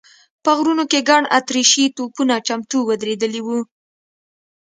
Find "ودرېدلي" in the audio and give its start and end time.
2.89-3.41